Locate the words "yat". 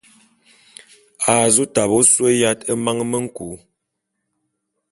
2.41-2.59